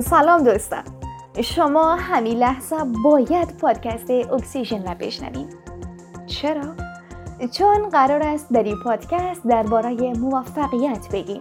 سلام 0.00 0.44
دوستان 0.44 0.82
شما 1.42 1.94
همین 1.94 2.38
لحظه 2.38 2.76
باید 3.04 3.56
پادکست 3.56 4.10
اکسیژن 4.10 4.86
را 4.86 4.94
بشنوید 4.94 5.56
چرا؟ 6.26 6.74
چون 7.52 7.88
قرار 7.88 8.22
است 8.22 8.52
در 8.52 8.62
این 8.62 8.76
پادکست 8.84 9.46
درباره 9.46 10.12
موفقیت 10.12 11.08
بگیم 11.12 11.40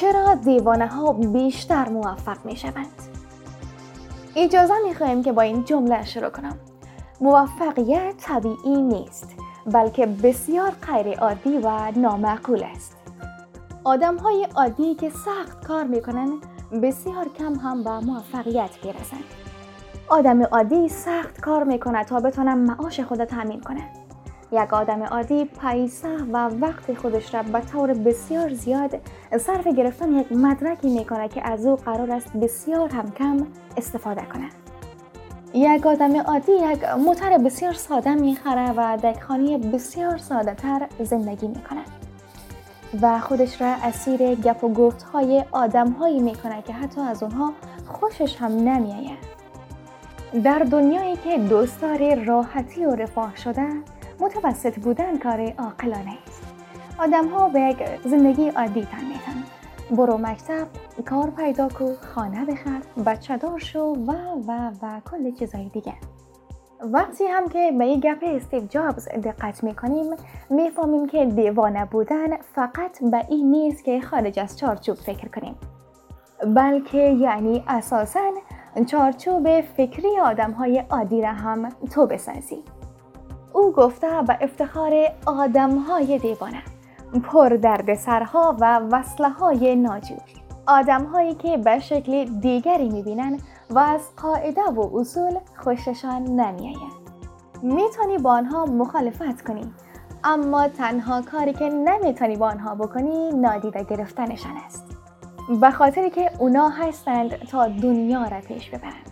چرا 0.00 0.34
دیوانه 0.34 0.86
ها 0.86 1.12
بیشتر 1.12 1.88
موفق 1.88 2.44
می 2.44 2.56
شوند؟ 2.56 3.11
اجازه 4.36 4.74
می 4.88 4.94
خواهیم 4.94 5.22
که 5.22 5.32
با 5.32 5.42
این 5.42 5.64
جمله 5.64 6.04
شروع 6.04 6.28
کنم. 6.30 6.58
موفقیت 7.20 8.14
طبیعی 8.18 8.82
نیست 8.82 9.28
بلکه 9.66 10.06
بسیار 10.06 10.70
غیر 10.70 11.18
عادی 11.18 11.58
و 11.58 11.90
نامعقول 11.96 12.62
است. 12.62 12.96
آدم 13.84 14.16
های 14.16 14.46
عادی 14.54 14.94
که 14.94 15.10
سخت 15.10 15.66
کار 15.66 15.84
می 15.84 16.02
کنند 16.02 16.32
بسیار 16.82 17.28
کم 17.38 17.54
هم 17.54 17.84
به 17.84 17.90
موفقیت 17.90 18.70
برسند. 18.84 19.24
آدم 20.08 20.42
عادی 20.42 20.88
سخت 20.88 21.40
کار 21.40 21.64
می 21.64 21.78
کند 21.78 22.06
تا 22.06 22.20
بتونم 22.20 22.58
معاش 22.58 23.00
خود 23.00 23.24
تامین 23.24 23.60
کنه. 23.60 23.88
یک 24.52 24.72
آدم 24.72 25.02
عادی 25.02 25.44
پیسه 25.44 26.16
و 26.32 26.48
وقت 26.48 26.94
خودش 26.94 27.34
را 27.34 27.42
به 27.42 27.60
طور 27.60 27.94
بسیار 27.94 28.54
زیاد 28.54 29.00
صرف 29.38 29.66
گرفتن 29.66 30.12
یک 30.12 30.32
مدرکی 30.32 30.88
می‌کنه 30.98 31.28
که 31.28 31.50
از 31.50 31.66
او 31.66 31.76
قرار 31.76 32.12
است 32.12 32.36
بسیار 32.36 32.88
هم 32.88 33.10
کم 33.10 33.46
استفاده 33.76 34.22
کنه. 34.22 34.48
یک 35.54 35.86
آدم 35.86 36.16
عادی 36.16 36.52
یک 36.52 36.84
موتر 36.84 37.38
بسیار 37.38 37.72
ساده 37.72 38.14
می‌خره 38.14 38.70
و 38.70 38.98
در 39.02 39.12
خانه 39.12 39.58
بسیار 39.58 40.18
ساده 40.18 40.54
تر 40.54 40.88
زندگی 41.02 41.48
می‌کنه 41.48 41.80
و 43.02 43.20
خودش 43.20 43.60
را 43.60 43.66
اسیر 43.66 44.34
گپ 44.34 44.64
و 44.64 44.72
گفت 44.72 45.02
های 45.02 45.44
آدم 45.52 45.90
هایی 45.90 46.20
می‌کنه 46.20 46.62
که 46.62 46.72
حتی 46.72 47.00
از 47.00 47.22
اونها 47.22 47.52
خوشش 47.86 48.36
هم 48.36 48.52
نمیآید. 48.52 49.32
در 50.44 50.58
دنیایی 50.58 51.16
که 51.16 51.38
دوستدار 51.38 52.14
راحتی 52.14 52.84
و 52.86 52.90
رفاه 52.90 53.36
شده 53.36 53.66
متوسط 54.20 54.78
بودن 54.78 55.18
کار 55.18 55.40
عاقلانه 55.40 56.18
است. 56.26 56.42
آدم 56.98 57.28
ها 57.28 57.48
به 57.48 57.60
یک 57.60 57.78
زندگی 58.04 58.48
عادی 58.48 58.84
تن 58.84 59.04
میتن 59.04 59.44
برو 59.96 60.18
مکتب 60.18 60.66
کار 61.06 61.30
پیدا 61.30 61.68
کو 61.68 61.94
خانه 62.14 62.44
بخر 62.44 62.80
بچه 63.06 63.36
دار 63.36 63.58
شو 63.58 63.80
و 63.80 64.12
و 64.46 64.70
و 64.82 65.00
کل 65.10 65.30
چیزهای 65.30 65.68
دیگه. 65.68 65.94
وقتی 66.80 67.24
هم 67.24 67.48
که 67.48 67.72
به 67.78 67.86
یک 67.86 68.00
گپ 68.00 68.18
استیو 68.22 68.66
جابز 68.66 69.08
دقت 69.08 69.64
می‌کنیم 69.64 70.06
می‌فهمیم 70.50 71.06
که 71.06 71.26
دیوانه 71.26 71.84
بودن 71.84 72.36
فقط 72.36 73.04
به 73.10 73.26
این 73.28 73.50
نیست 73.50 73.84
که 73.84 74.00
خارج 74.00 74.38
از 74.38 74.58
چارچوب 74.58 74.96
فکر 74.96 75.28
کنیم 75.28 75.54
بلکه 76.54 76.98
یعنی 76.98 77.64
اساسا 77.68 78.30
چارچوب 78.86 79.60
فکری 79.60 80.18
آدم 80.24 80.50
های 80.50 80.84
عادی 80.90 81.22
را 81.22 81.32
هم 81.32 81.68
تو 81.68 82.06
بسازی. 82.06 82.64
او 83.52 83.72
گفته 83.72 84.22
به 84.26 84.38
افتخار 84.40 84.92
آدم 85.26 85.78
های 85.78 86.18
دیوانه 86.18 86.62
پر 87.24 87.48
درد 87.48 87.94
سرها 87.94 88.56
و 88.60 88.78
وصله 88.78 89.28
های 89.28 89.76
ناجور 89.76 90.18
آدم 90.66 91.04
هایی 91.04 91.34
که 91.34 91.56
به 91.56 91.78
شکل 91.78 92.24
دیگری 92.24 92.88
می‌بینن 92.88 93.38
و 93.70 93.78
از 93.78 94.00
قاعده 94.22 94.62
و 94.62 94.98
اصول 94.98 95.38
خوششان 95.56 96.22
نمیآید 96.22 97.02
می‌تونی 97.62 98.18
با 98.18 98.30
آنها 98.30 98.64
مخالفت 98.64 99.42
کنی 99.42 99.72
اما 100.24 100.68
تنها 100.68 101.22
کاری 101.22 101.52
که 101.52 101.68
نمی‌تونی 101.68 102.36
با 102.36 102.46
آنها 102.46 102.74
بکنی 102.74 103.30
نادیده 103.30 103.84
گرفتنشان 103.84 104.56
است. 104.66 104.96
به 105.60 105.70
خاطری 105.70 106.10
که 106.10 106.30
اونا 106.38 106.68
هستند 106.68 107.34
تا 107.34 107.68
دنیا 107.68 108.24
را 108.24 108.40
پیش 108.40 108.70
ببرند 108.70 109.10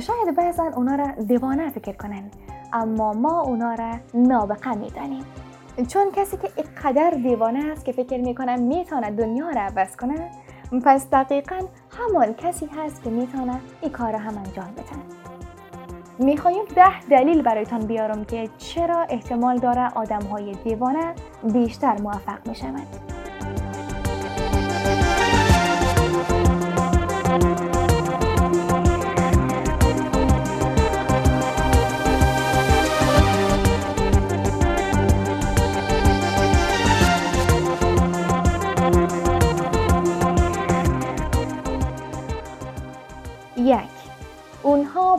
شاید 0.00 0.36
بعضا 0.36 0.64
اونا 0.76 0.94
را 0.94 1.06
دیوانه 1.06 1.70
فکر 1.70 1.92
کنند 1.92 2.36
اما 2.72 3.12
ما 3.12 3.40
اونا 3.40 3.74
را 3.74 3.92
نابقه 4.14 4.74
می‌دانیم. 4.74 5.24
چون 5.88 6.10
کسی 6.16 6.36
که 6.36 6.50
اینقدر 6.56 7.10
دیوانه 7.10 7.64
است 7.72 7.84
که 7.84 7.92
فکر 7.92 8.20
می‌کنه 8.20 8.56
می‌تونه 8.56 9.10
دنیا 9.10 9.50
را 9.50 9.60
عوض 9.60 9.96
کنه 9.96 10.30
پس 10.84 11.10
دقیقا 11.10 11.60
همان 11.98 12.34
کسی 12.34 12.66
هست 12.66 13.02
که 13.02 13.10
می‌تونه 13.10 13.60
این 13.80 13.92
کار 13.92 14.14
هم 14.14 14.38
انجام 14.38 14.72
بده. 14.72 15.20
می‌خوایم 16.18 16.64
ده 16.76 17.00
دلیل 17.00 17.42
برایتان 17.42 17.86
بیارم 17.86 18.24
که 18.24 18.48
چرا 18.58 19.02
احتمال 19.02 19.58
داره 19.58 19.88
آدم 19.94 20.22
های 20.22 20.52
دیوانه 20.52 21.14
بیشتر 21.52 22.00
موفق 22.00 22.48
می‌شوند. 22.48 23.19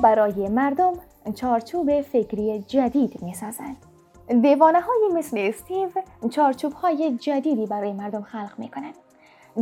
برای 0.01 0.49
مردم 0.49 0.93
چارچوب 1.35 2.01
فکری 2.01 2.59
جدید 2.67 3.23
می 3.23 3.33
سازند. 3.33 3.77
دیوانه 4.41 4.81
های 4.81 5.09
مثل 5.13 5.37
استیو 5.39 5.89
چارچوب 6.29 6.73
های 6.73 7.17
جدیدی 7.17 7.65
برای 7.65 7.93
مردم 7.93 8.21
خلق 8.21 8.53
می 8.57 8.69
کنند. 8.69 8.93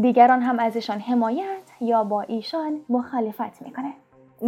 دیگران 0.01 0.41
هم 0.41 0.59
ازشان 0.59 0.99
حمایت 0.99 1.61
یا 1.81 2.03
با 2.03 2.21
ایشان 2.21 2.79
مخالفت 2.89 3.61
می 3.61 3.71
کنند. 3.73 3.93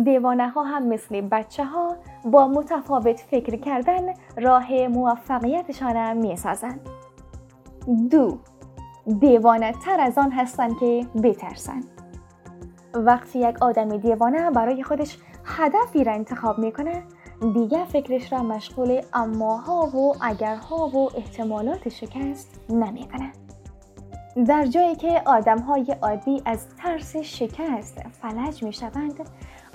دیوانه 0.04 0.50
ها 0.50 0.64
هم 0.64 0.88
مثل 0.88 1.22
بچه 1.22 1.66
ها 1.66 1.96
با 2.26 2.48
متفاوت 2.48 3.20
فکر 3.20 3.56
کردن 3.56 4.14
راه 4.38 4.88
موفقیتشان 4.88 6.18
می 6.18 6.36
سازند. 6.36 6.90
دو 8.12 8.38
دیوانه 9.20 9.72
تر 9.72 10.00
از 10.00 10.18
آن 10.18 10.32
هستند 10.32 10.80
که 10.80 11.06
بترسند. 11.24 11.86
وقتی 12.94 13.40
یک 13.40 13.62
آدم 13.62 13.98
دیوانه 13.98 14.52
برای 14.52 14.84
خودش 14.84 15.18
هدفی 15.46 16.04
را 16.04 16.14
انتخاب 16.14 16.60
می‌کنه. 16.60 17.04
دیگه 17.54 17.86
فکرش 17.86 18.34
را 18.34 18.44
مشغول 18.44 19.02
اماها 19.14 19.98
و 19.98 20.16
اگرها 20.22 20.88
و 20.88 21.10
احتمالات 21.18 21.90
شکست 21.90 22.60
نمی‌کنه 22.70 23.32
در 24.48 24.66
جایی 24.66 24.96
که 24.96 25.22
آدم 25.26 25.60
های 25.60 25.96
عادی 26.02 26.42
از 26.46 26.68
ترس 26.78 27.18
شکست 27.18 28.02
فلج 28.22 28.64
می 28.64 28.74
شوند 28.74 29.30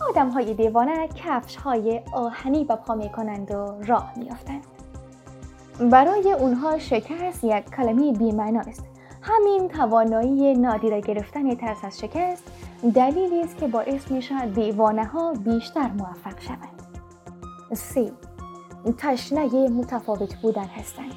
آدم 0.09 0.28
های 0.28 0.55
دیوانه 0.55 1.09
کفش 1.09 1.56
های 1.56 2.03
آهنی 2.12 2.65
به 2.65 2.76
پا 2.76 2.94
می 2.94 3.09
کنند 3.09 3.50
و 3.50 3.82
راه 3.87 4.12
می 4.16 4.28
برای 5.91 6.32
اونها 6.32 6.78
شکست 6.78 7.44
یک 7.44 7.71
کلمه 7.76 8.12
بیمعنا 8.12 8.61
است. 8.61 8.85
همین 9.23 9.69
توانایی 9.69 10.55
نادیده 10.55 11.00
گرفتن 11.00 11.55
ترس 11.55 11.85
از 11.85 12.00
شکست 12.00 12.44
دلیلی 12.94 13.41
است 13.41 13.56
که 13.56 13.67
باعث 13.67 14.11
می 14.11 14.23
شود 14.23 14.55
دیوانه 14.55 15.05
ها 15.05 15.33
بیشتر 15.33 15.88
موفق 15.88 16.41
شوند. 16.41 16.83
سی 17.73 18.12
تشنه 18.99 19.69
متفاوت 19.69 20.35
بودن 20.35 20.65
هستند. 20.65 21.12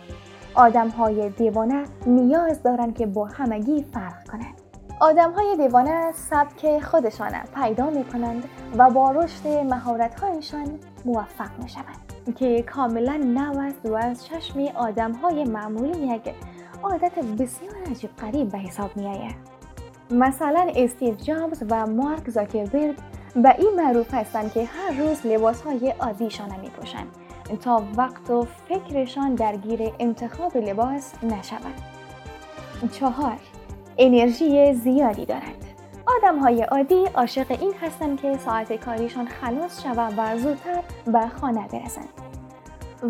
آدم 0.55 0.89
های 0.89 1.29
دیوانه 1.29 1.83
نیاز 2.05 2.63
دارند 2.63 2.97
که 2.97 3.05
با 3.05 3.25
همگی 3.25 3.83
فرق 3.83 4.27
کنند. 4.27 4.61
آدم 4.99 5.31
های 5.31 5.57
دیوانه 5.57 6.11
سبک 6.11 6.79
خودشان 6.83 7.31
پیدا 7.55 7.89
می 7.89 8.03
کنند 8.03 8.43
و 8.77 8.89
با 8.89 9.11
رشد 9.11 9.47
مهارت 9.47 10.19
هایشان 10.19 10.79
موفق 11.05 11.59
می 11.63 11.69
شوند. 11.69 12.09
که 12.35 12.61
کاملا 12.61 13.17
نو 13.17 13.59
است 13.59 13.85
و 13.85 13.93
از 13.93 14.25
چشم 14.25 14.59
آدم 14.75 15.11
های 15.11 15.43
معمولی 15.43 16.07
یک 16.07 16.33
عادت 16.83 17.19
بسیار 17.19 17.75
عجیب 17.91 18.09
قریب 18.17 18.49
به 18.49 18.57
حساب 18.57 18.97
می 18.97 19.07
آید. 19.07 19.58
مثلا 20.11 20.71
استیو 20.75 21.15
جابز 21.15 21.63
و 21.69 21.87
مارک 21.87 22.29
زاکربرگ 22.29 22.95
به 23.35 23.55
این 23.59 23.73
معروف 23.77 24.13
هستند 24.13 24.51
که 24.51 24.65
هر 24.65 24.99
روز 24.99 25.25
لباس 25.25 25.61
های 25.61 25.93
عادیشان 25.99 26.59
می 26.59 26.69
پوشند 26.69 27.07
تا 27.61 27.83
وقت 27.97 28.29
و 28.29 28.47
فکرشان 28.69 29.35
درگیر 29.35 29.79
انتخاب 29.99 30.57
لباس 30.57 31.13
نشود. 31.23 31.73
چهار 32.91 33.37
انرژی 33.97 34.73
زیادی 34.73 35.25
دارند. 35.25 35.65
آدم 36.17 36.39
های 36.39 36.61
عادی 36.61 37.05
عاشق 37.15 37.51
این 37.61 37.73
هستند 37.81 38.21
که 38.21 38.37
ساعت 38.37 38.85
کاریشان 38.85 39.27
خلاص 39.27 39.83
شود 39.83 40.13
و 40.17 40.37
زودتر 40.37 40.81
به 41.05 41.27
خانه 41.27 41.67
برسند. 41.67 42.09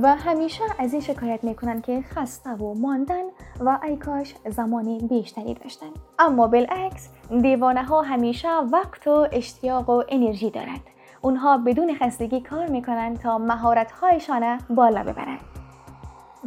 و 0.01 0.15
همیشه 0.15 0.63
از 0.79 0.93
این 0.93 1.01
شکایت 1.01 1.43
می‌کنن 1.43 1.81
که 1.81 2.01
خسته 2.01 2.49
و 2.49 2.73
ماندن 2.73 3.23
و 3.59 3.79
ای 3.83 3.97
کاش 3.97 4.35
زمانی 4.49 4.99
بیشتری 4.99 5.53
داشتن 5.53 5.87
اما 6.19 6.47
بالعکس 6.47 7.09
دیوانه 7.41 7.83
ها 7.83 8.01
همیشه 8.01 8.49
وقت 8.59 9.07
و 9.07 9.27
اشتیاق 9.31 9.89
و 9.89 10.03
انرژی 10.09 10.49
دارند 10.49 10.81
اونها 11.21 11.57
بدون 11.57 11.95
خستگی 11.95 12.41
کار 12.41 12.67
می‌کنند 12.67 13.19
تا 13.19 13.37
مهارتهایشان 13.37 14.57
بالا 14.69 15.03
ببرند. 15.03 15.39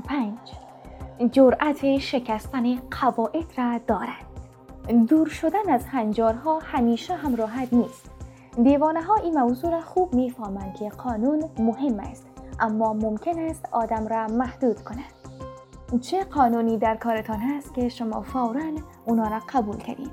5. 0.04 0.38
جرأت 1.32 1.98
شکستن 1.98 2.76
قواعد 2.76 3.52
را 3.58 3.80
دارند. 3.86 5.06
دور 5.08 5.28
شدن 5.28 5.70
از 5.70 5.86
هنجارها 5.86 6.58
همیشه 6.58 7.14
هم 7.14 7.34
راحت 7.34 7.72
نیست. 7.72 8.10
دیوانه 8.62 9.02
ها 9.02 9.14
این 9.14 9.40
موضوع 9.40 9.70
را 9.70 9.80
خوب 9.80 10.14
می‌فهمند 10.14 10.74
که 10.74 10.88
قانون 10.88 11.44
مهم 11.58 12.00
است 12.00 12.26
اما 12.60 12.92
ممکن 12.92 13.38
است 13.38 13.68
آدم 13.72 14.08
را 14.08 14.26
محدود 14.26 14.80
کند. 14.80 15.21
چه 16.00 16.24
قانونی 16.24 16.78
در 16.78 16.96
کارتان 16.96 17.38
هست 17.38 17.74
که 17.74 17.88
شما 17.88 18.22
فورا 18.22 18.62
اونا 19.06 19.28
را 19.28 19.40
قبول 19.48 19.76
کردید؟ 19.76 20.10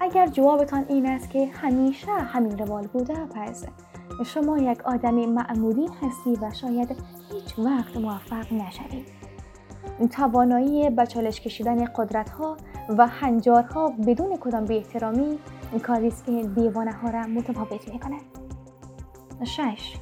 اگر 0.00 0.26
جوابتان 0.26 0.84
این 0.88 1.06
است 1.06 1.30
که 1.30 1.46
همیشه 1.46 2.12
همین 2.12 2.58
روال 2.58 2.86
بوده 2.86 3.14
پس 3.14 3.64
شما 4.24 4.58
یک 4.58 4.80
آدم 4.84 5.14
معمولی 5.14 5.88
هستی 6.02 6.36
و 6.42 6.50
شاید 6.50 6.96
هیچ 7.32 7.58
وقت 7.58 7.96
موفق 7.96 8.52
نشوید. 8.52 9.06
توانایی 10.10 10.90
به 10.90 11.06
چالش 11.06 11.40
کشیدن 11.40 11.84
قدرت 11.84 12.30
ها 12.30 12.56
و 12.88 13.06
هنجارها 13.06 13.88
بدون 14.06 14.36
کدام 14.36 14.64
به 14.64 14.76
احترامی 14.76 15.38
کاری 15.82 16.06
است 16.08 16.26
که 16.26 16.42
دیوانه 16.42 16.92
ها 16.92 17.10
را 17.10 17.26
متفاوت 17.26 17.88
می 17.88 17.98
کند. 17.98 18.20
6. 19.44 19.96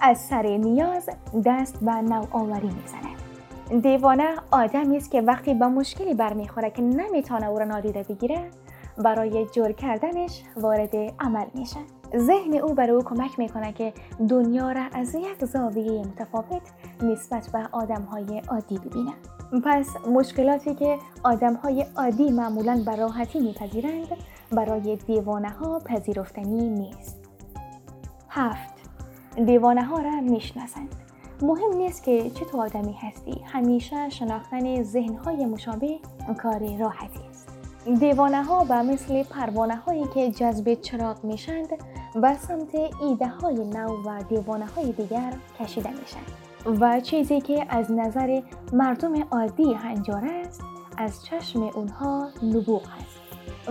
از 0.00 0.18
سر 0.18 0.42
نیاز 0.46 1.10
دست 1.44 1.80
به 1.84 1.92
نوآوری 1.92 2.66
می‌زند. 2.66 3.31
دیوانه 3.82 4.34
آدمی 4.50 4.96
است 4.96 5.10
که 5.10 5.20
وقتی 5.20 5.54
به 5.54 5.66
مشکلی 5.66 6.14
برمیخوره 6.14 6.70
که 6.70 6.82
نمی‌تونه 6.82 7.46
او 7.46 7.58
را 7.58 7.64
نادیده 7.64 8.02
بگیره 8.02 8.50
برای 8.98 9.46
جور 9.46 9.72
کردنش 9.72 10.42
وارد 10.56 10.96
عمل 11.20 11.46
میشه. 11.54 11.80
ذهن 12.16 12.54
او 12.54 12.74
برای 12.74 12.90
او 12.90 13.02
کمک 13.02 13.38
می‌کنه 13.38 13.72
که 13.72 13.92
دنیا 14.28 14.72
را 14.72 14.82
از 14.92 15.14
یک 15.14 15.44
زاویه 15.44 16.00
متفاوت 16.00 16.62
نسبت 17.02 17.50
به 17.52 17.68
آدم 17.72 18.02
های 18.02 18.42
عادی 18.48 18.78
ببینه. 18.78 19.12
پس 19.64 19.96
مشکلاتی 20.06 20.74
که 20.74 20.98
آدم 21.24 21.54
های 21.54 21.86
عادی 21.96 22.30
معمولا 22.30 22.82
به 22.86 22.96
راحتی 22.96 23.40
میپذیرند 23.40 24.06
برای 24.52 24.96
دیوانه 24.96 25.50
ها 25.50 25.78
پذیرفتنی 25.78 26.68
نیست. 26.68 27.28
هفت. 28.28 28.72
دیوانه 29.46 29.84
ها 29.84 29.98
را 29.98 30.20
می‌شناسند. 30.20 31.01
مهم 31.42 31.76
نیست 31.76 32.02
که 32.02 32.30
تو 32.30 32.60
آدمی 32.60 32.92
هستی. 32.92 33.40
همیشه 33.44 34.08
شناختن 34.08 34.82
ذهن 34.82 35.14
های 35.14 35.46
مشابه 35.46 35.98
کار 36.42 36.76
راحتی 36.78 37.20
است. 37.30 37.48
دیوانه 38.00 38.44
ها 38.44 38.66
و 38.68 38.82
مثل 38.82 39.22
پروانه 39.22 39.76
هایی 39.76 40.04
که 40.14 40.30
جذب 40.30 40.74
چراغ 40.74 41.24
میشند 41.24 41.68
به 42.14 42.34
سمت 42.34 42.74
ایده 43.02 43.26
های 43.26 43.54
نو 43.54 44.02
و 44.06 44.22
دیوانه 44.28 44.66
های 44.66 44.92
دیگر 44.92 45.32
کشیده 45.60 45.90
میشند 45.90 46.26
و 46.80 47.00
چیزی 47.00 47.40
که 47.40 47.66
از 47.68 47.92
نظر 47.92 48.42
مردم 48.72 49.22
عادی 49.30 49.74
هنجار 49.74 50.24
است 50.24 50.62
از 50.96 51.24
چشم 51.24 51.62
اونها 51.62 52.28
نبوغ 52.42 52.82
است. 52.82 53.22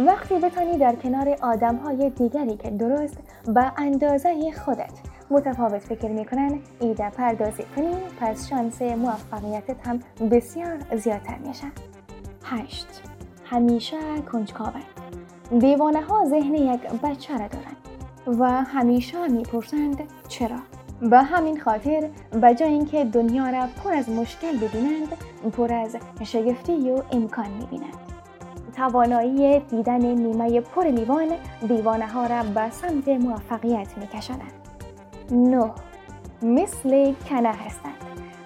وقتی 0.07 0.35
بتانی 0.35 0.77
در 0.77 0.95
کنار 0.95 1.37
آدم 1.41 1.75
های 1.75 2.09
دیگری 2.09 2.57
که 2.57 2.69
درست 2.69 3.17
به 3.45 3.71
اندازه 3.77 4.51
خودت 4.65 5.10
متفاوت 5.31 5.79
فکر 5.81 6.09
می‌کنن. 6.09 6.59
ایده 6.79 7.09
پردازی 7.09 7.63
کنی 7.75 7.95
پس 8.19 8.49
شانس 8.49 8.81
موفقیتت 8.81 9.87
هم 9.87 9.99
بسیار 10.29 10.77
زیادتر 10.95 11.37
میشه. 11.37 11.67
8 12.43 12.87
همیشه 13.45 13.97
کنجکاوند 14.31 14.83
دیوانه 15.59 16.01
ها 16.01 16.25
ذهن 16.25 16.55
یک 16.55 16.81
بچه 17.03 17.33
را 17.33 17.47
دارند 17.47 17.77
و 18.39 18.63
همیشه 18.63 19.27
می‌پرسند 19.27 20.03
چرا. 20.27 20.57
به 21.01 21.17
همین 21.17 21.59
خاطر 21.59 22.09
به 22.41 22.55
جای 22.55 22.69
اینکه 22.73 23.05
دنیا 23.05 23.49
را 23.49 23.67
پر 23.83 23.93
از 23.93 24.09
مشکل 24.09 24.57
ببینند 24.57 25.07
پر 25.57 25.73
از 25.73 25.95
شگفتی 26.23 26.91
و 26.91 27.03
امکان 27.11 27.49
می‌بینند. 27.49 27.97
توانایی 28.75 29.59
دیدن 29.59 30.05
نیمه 30.05 30.61
پر 30.61 30.87
لیوان 30.87 31.27
دیوانه 31.67 32.07
ها 32.07 32.25
را 32.25 32.43
به 32.43 32.69
سمت 32.69 33.07
موفقیت 33.07 33.97
میکشانند 33.97 34.60
نه. 35.31 35.71
مثل 36.41 37.13
کنه 37.29 37.51
هستند. 37.51 37.93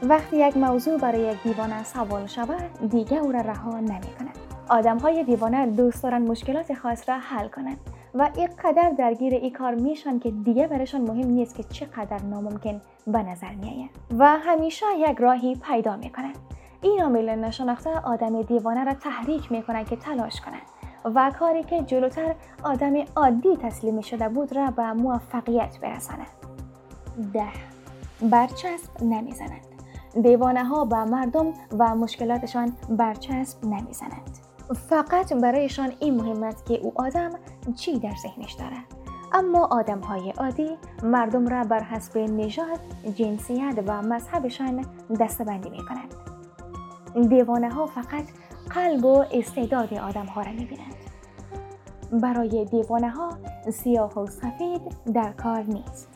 وقتی 0.04 0.48
یک 0.48 0.58
موضوع 0.58 0.98
برای 0.98 1.22
یک 1.22 1.44
دیوانه 1.44 1.84
سوال 1.84 2.26
شود 2.26 2.90
دیگه 2.90 3.18
او 3.18 3.32
را 3.32 3.42
رها 3.42 3.80
نمی 3.80 3.90
کند. 3.90 4.38
آدم 4.70 4.98
های 4.98 5.24
دیوانه 5.24 5.66
دوست 5.66 6.04
دارن 6.04 6.22
مشکلات 6.22 6.74
خاص 6.74 7.10
را 7.10 7.18
حل 7.18 7.48
کنند 7.48 7.78
و 8.14 8.30
اینقدر 8.38 8.90
درگیر 8.98 9.34
این 9.34 9.54
کار 9.54 9.76
میشن 9.76 10.20
که 10.20 10.32
دیگه 10.32 10.68
برشان 10.68 11.02
مهم 11.02 11.28
نیست 11.28 11.56
که 11.56 11.64
چقدر 11.64 12.22
ناممکن 12.22 12.82
به 13.08 13.24
نظر 13.24 13.56
میآید 13.56 13.90
و 14.18 14.28
همیشه 14.28 14.86
یک 14.98 15.18
راهی 15.18 15.56
پیدا 15.56 15.98
می‌کنند 15.98 16.36
این 16.82 17.02
عامل 17.02 17.36
نشناخته 17.36 18.00
آدم 18.00 18.42
دیوانه 18.42 18.84
را 18.84 18.94
تحریک 18.94 19.52
می‌کنه 19.52 19.84
که 19.84 19.96
تلاش 19.96 20.42
کنند 20.42 20.62
و 21.16 21.32
کاری 21.40 21.64
که 21.64 21.82
جلوتر 21.82 22.36
آدم 22.64 22.94
عادی 23.16 23.58
تسلیم 23.58 24.02
شده 24.02 24.30
بود 24.30 24.56
را 24.56 24.72
به 24.72 24.94
موفقیت 24.94 25.80
برساند 25.82 26.45
ده 27.34 27.52
برچسب 28.22 29.04
نمی‌زنند 29.04 29.66
دیوانه 30.22 30.64
ها 30.64 30.86
به 30.86 31.04
مردم 31.04 31.54
و 31.80 31.96
مشکلاتشان 31.96 32.74
برچسب 32.90 33.66
نمی‌زنند 33.66 34.38
فقط 34.90 35.34
برایشان 35.34 35.94
این 36.00 36.16
مهم 36.16 36.44
است 36.44 36.66
که 36.66 36.74
او 36.74 36.94
آدم 36.96 37.30
چی 37.76 38.00
در 38.00 38.14
ذهنش 38.24 38.54
دارد 38.54 38.86
اما 39.34 39.66
آدم 39.66 40.00
های 40.00 40.32
عادی 40.32 40.78
مردم 41.04 41.48
را 41.48 41.64
بر 41.64 41.84
حسب 41.84 42.18
نژاد، 42.18 42.80
جنسیت 43.16 43.84
و 43.88 44.02
مذهبشان 44.02 44.86
دستبندی 45.20 45.70
می 45.70 45.80
کنند. 45.86 46.16
دیوانه 47.30 47.70
ها 47.70 47.86
فقط 47.86 48.24
قلب 48.70 49.06
و 49.06 49.26
استعداد 49.32 49.94
آدم 49.94 50.26
ها 50.26 50.42
را 50.42 50.52
می 50.52 50.66
بینند. 50.66 50.96
برای 52.22 52.66
دیوانه 52.66 53.10
ها 53.10 53.30
سیاه 53.72 54.20
و 54.20 54.26
سفید 54.26 54.82
در 55.14 55.32
کار 55.32 55.64
نیست. 55.64 56.15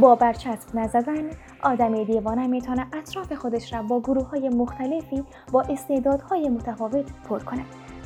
با 0.00 0.14
برچسب 0.14 0.74
نزدن 0.74 1.30
آدم 1.62 2.04
دیوانه 2.04 2.46
می‌تونه 2.46 2.86
اطراف 2.92 3.32
خودش 3.32 3.72
را 3.72 3.82
با 3.82 4.00
گروه 4.00 4.28
های 4.28 4.48
مختلفی 4.48 5.24
با 5.52 5.62
استعدادهای 5.62 6.48
متفاوت 6.48 7.04
پر 7.28 7.38
کند 7.38 7.64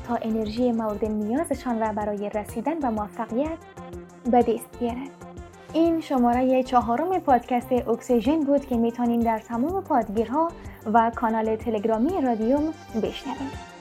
تا 0.08 0.18
انرژی 0.22 0.72
مورد 0.72 1.04
نیازشان 1.04 1.80
را 1.80 1.92
برای 1.92 2.30
رسیدن 2.30 2.78
به 2.78 2.88
موفقیت 2.88 3.58
به 4.30 4.42
دست 4.42 4.78
بیارند. 4.80 5.10
این 5.72 6.00
شماره 6.00 6.62
چهارم 6.62 7.18
پادکست 7.18 7.72
اکسیژن 7.72 8.40
بود 8.40 8.66
که 8.66 8.76
می‌تونین 8.76 9.20
در 9.20 9.38
تمام 9.38 9.82
پادگیرها 9.82 10.48
و 10.92 11.12
کانال 11.14 11.56
تلگرامی 11.56 12.20
رادیوم 12.20 12.72
بشنوید. 13.02 13.75